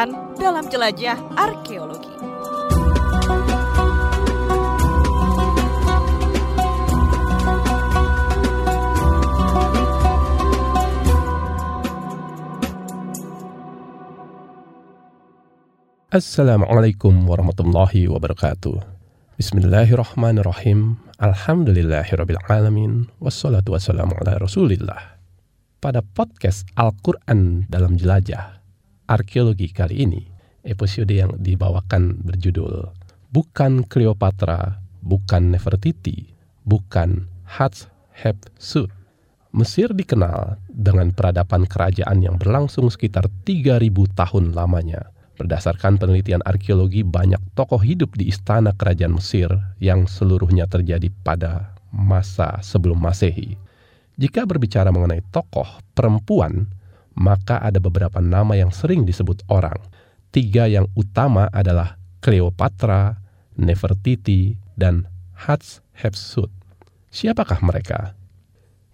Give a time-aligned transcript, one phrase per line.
[0.00, 2.08] Al-Quran dalam jelajah arkeologi.
[16.08, 18.80] Assalamualaikum warahmatullahi wabarakatuh.
[19.36, 20.96] Bismillahirrahmanirrahim.
[21.20, 23.04] Alhamdulillahirrabbilalamin.
[23.20, 25.20] Wassalatu wassalamu ala rasulillah.
[25.84, 28.59] Pada podcast Al-Quran dalam jelajah
[29.10, 30.22] arkeologi kali ini,
[30.62, 32.94] episode yang dibawakan berjudul
[33.34, 36.30] Bukan Cleopatra, bukan Nefertiti,
[36.62, 38.94] bukan Hatshepsut.
[39.50, 47.40] Mesir dikenal dengan peradaban kerajaan yang berlangsung sekitar 3000 tahun lamanya Berdasarkan penelitian arkeologi, banyak
[47.56, 49.48] tokoh hidup di istana kerajaan Mesir
[49.80, 53.56] yang seluruhnya terjadi pada masa sebelum Masehi.
[54.20, 56.68] Jika berbicara mengenai tokoh perempuan,
[57.16, 59.76] maka ada beberapa nama yang sering disebut orang.
[60.30, 63.18] Tiga yang utama adalah Cleopatra,
[63.58, 66.52] Nefertiti, dan Hatshepsut.
[67.10, 68.14] Siapakah mereka?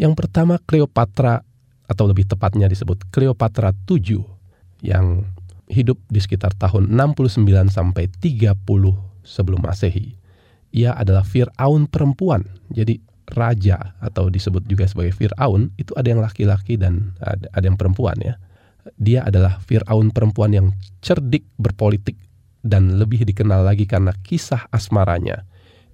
[0.00, 1.44] Yang pertama Cleopatra
[1.86, 4.22] atau lebih tepatnya disebut Cleopatra VII
[4.80, 5.26] yang
[5.70, 8.58] hidup di sekitar tahun 69 sampai 30
[9.22, 10.18] sebelum Masehi.
[10.70, 12.46] Ia adalah Firaun perempuan.
[12.70, 12.98] Jadi
[13.32, 18.34] raja atau disebut juga sebagai Firaun itu ada yang laki-laki dan ada, yang perempuan ya.
[18.96, 20.66] Dia adalah Firaun perempuan yang
[21.04, 22.16] cerdik berpolitik
[22.60, 25.44] dan lebih dikenal lagi karena kisah asmaranya.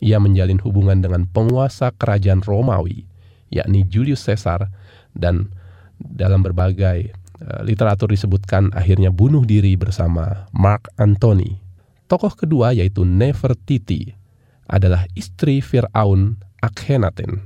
[0.00, 3.08] Ia menjalin hubungan dengan penguasa kerajaan Romawi,
[3.48, 4.68] yakni Julius Caesar
[5.16, 5.48] dan
[5.96, 11.60] dalam berbagai Eh, literatur disebutkan akhirnya bunuh diri bersama Mark Antony.
[12.08, 14.16] Tokoh kedua yaitu Nefertiti
[14.64, 17.42] adalah istri Fir'aun Akhenaten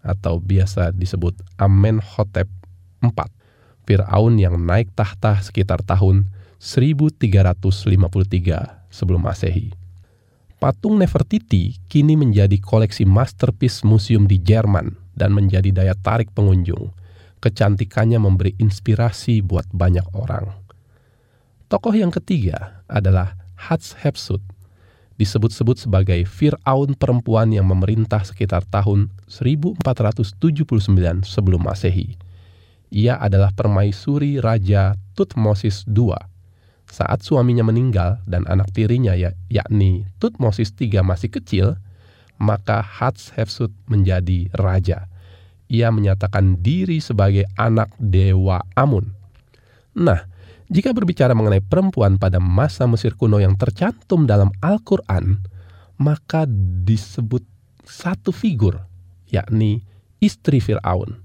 [0.00, 2.48] atau biasa disebut Amenhotep
[3.02, 3.18] IV.
[3.86, 6.26] Fir'aun yang naik tahta sekitar tahun
[6.58, 7.62] 1353
[8.90, 9.70] sebelum Masehi.
[10.58, 16.90] Patung Nefertiti kini menjadi koleksi masterpiece museum di Jerman dan menjadi daya tarik pengunjung
[17.46, 20.50] kecantikannya memberi inspirasi buat banyak orang.
[21.70, 24.42] Tokoh yang ketiga adalah Hatshepsut,
[25.16, 30.36] disebut-sebut sebagai Fir'aun perempuan yang memerintah sekitar tahun 1479
[31.24, 32.16] sebelum Masehi.
[32.92, 36.14] Ia adalah permaisuri Raja Tutmosis II.
[36.86, 41.66] Saat suaminya meninggal dan anak tirinya ya, yakni Tutmosis III masih kecil,
[42.38, 45.10] maka Hatshepsut menjadi raja
[45.66, 49.14] ia menyatakan diri sebagai anak dewa Amun.
[49.96, 50.26] Nah,
[50.66, 55.38] jika berbicara mengenai perempuan pada masa Mesir kuno yang tercantum dalam Al-Quran,
[56.02, 56.44] maka
[56.82, 57.42] disebut
[57.86, 58.82] satu figur,
[59.30, 59.86] yakni
[60.18, 61.22] istri Fir'aun.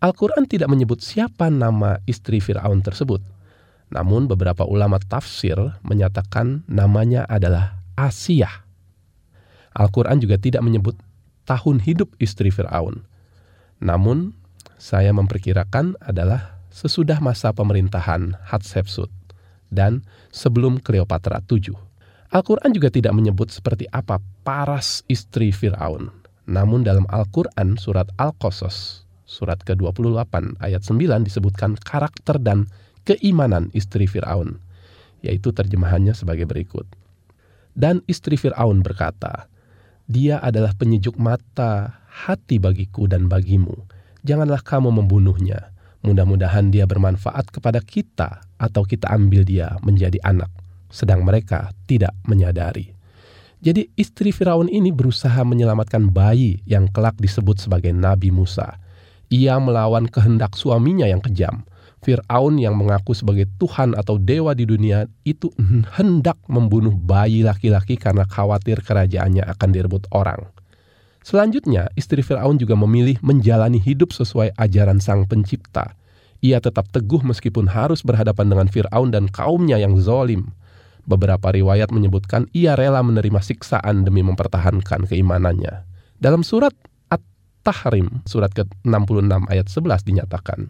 [0.00, 3.20] Al-Quran tidak menyebut siapa nama istri Fir'aun tersebut.
[3.90, 8.64] Namun beberapa ulama tafsir menyatakan namanya adalah Asiyah.
[9.76, 10.96] Al-Quran juga tidak menyebut
[11.48, 13.08] tahun hidup istri Fir'aun.
[13.80, 14.36] Namun,
[14.76, 19.10] saya memperkirakan adalah sesudah masa pemerintahan Hatshepsut
[19.70, 21.74] dan sebelum Cleopatra VII.
[22.30, 26.14] Al-Quran juga tidak menyebut seperti apa paras istri Fir'aun.
[26.46, 32.70] Namun dalam Al-Quran surat Al-Qasas, surat ke-28 ayat 9 disebutkan karakter dan
[33.02, 34.62] keimanan istri Fir'aun,
[35.26, 36.86] yaitu terjemahannya sebagai berikut.
[37.74, 39.50] Dan istri Fir'aun berkata,
[40.10, 43.86] dia adalah penyejuk mata hati bagiku dan bagimu.
[44.26, 45.70] Janganlah kamu membunuhnya.
[46.00, 50.48] Mudah-mudahan dia bermanfaat kepada kita atau kita ambil dia menjadi anak.
[50.88, 52.96] Sedang mereka tidak menyadari.
[53.60, 58.80] Jadi istri Firaun ini berusaha menyelamatkan bayi yang kelak disebut sebagai Nabi Musa.
[59.28, 61.68] Ia melawan kehendak suaminya yang kejam.
[62.00, 65.52] Fir'aun yang mengaku sebagai Tuhan atau dewa di dunia itu
[66.00, 70.48] hendak membunuh bayi laki-laki karena khawatir kerajaannya akan direbut orang.
[71.20, 75.92] Selanjutnya, istri Firaun juga memilih menjalani hidup sesuai ajaran Sang Pencipta.
[76.40, 80.56] Ia tetap teguh meskipun harus berhadapan dengan Firaun dan kaumnya yang zolim.
[81.04, 85.84] Beberapa riwayat menyebutkan ia rela menerima siksaan demi mempertahankan keimanannya.
[86.16, 86.72] Dalam surat
[87.12, 90.60] At-Tahrim, surat ke-66 ayat 11 dinyatakan,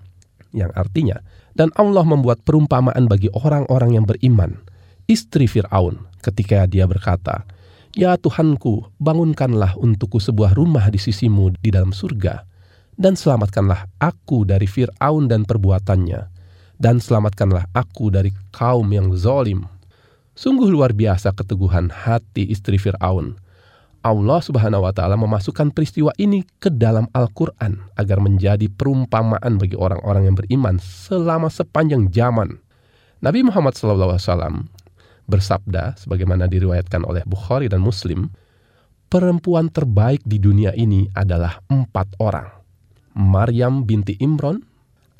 [0.50, 1.22] yang artinya,
[1.54, 4.58] dan Allah membuat perumpamaan bagi orang-orang yang beriman,
[5.06, 7.46] istri Fir'aun, ketika dia berkata,
[7.90, 12.46] Ya Tuhanku, bangunkanlah untukku sebuah rumah di sisimu di dalam surga,
[12.94, 16.30] dan selamatkanlah aku dari Fir'aun dan perbuatannya,
[16.78, 19.66] dan selamatkanlah aku dari kaum yang zolim.
[20.38, 23.34] Sungguh luar biasa keteguhan hati istri Fir'aun.
[24.06, 30.30] Allah subhanahu wa ta'ala memasukkan peristiwa ini ke dalam Al-Quran agar menjadi perumpamaan bagi orang-orang
[30.30, 32.54] yang beriman selama sepanjang zaman
[33.18, 34.16] Nabi Muhammad SAW
[35.30, 38.34] bersabda, sebagaimana diriwayatkan oleh Bukhari dan Muslim,
[39.06, 42.50] perempuan terbaik di dunia ini adalah empat orang.
[43.14, 44.62] Maryam binti Imron,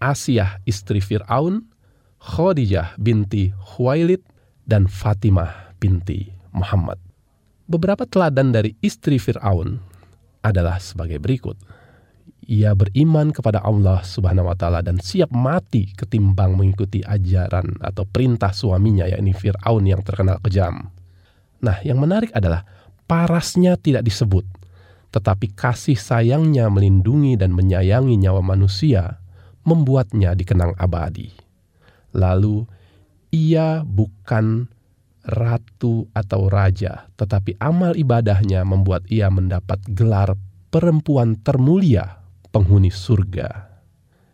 [0.02, 1.70] Asiyah istri Fir'aun,
[2.18, 4.22] Khadijah binti Khuwailid,
[4.66, 6.98] dan Fatimah binti Muhammad.
[7.70, 9.78] Beberapa teladan dari istri Fir'aun
[10.42, 11.54] adalah sebagai berikut.
[12.48, 18.50] Ia beriman kepada Allah Subhanahu wa taala dan siap mati ketimbang mengikuti ajaran atau perintah
[18.50, 20.88] suaminya yakni Firaun yang terkenal kejam.
[21.60, 22.64] Nah, yang menarik adalah
[23.04, 24.48] parasnya tidak disebut,
[25.12, 29.20] tetapi kasih sayangnya melindungi dan menyayangi nyawa manusia
[29.68, 31.28] membuatnya dikenang abadi.
[32.16, 32.64] Lalu
[33.30, 34.64] ia bukan
[35.28, 40.34] ratu atau raja, tetapi amal ibadahnya membuat ia mendapat gelar
[40.72, 42.19] perempuan termulia
[42.50, 43.70] penghuni surga.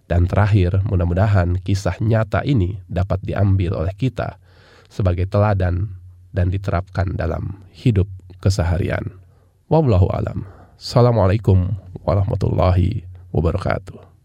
[0.06, 4.38] Dan terakhir, mudah-mudahan kisah nyata ini dapat diambil oleh kita
[4.86, 5.98] sebagai teladan
[6.30, 8.06] dan diterapkan dalam hidup
[8.38, 9.18] keseharian.
[9.66, 10.46] Wallahu alam.
[10.78, 11.74] Assalamualaikum
[12.06, 13.02] warahmatullahi
[13.34, 14.15] wabarakatuh.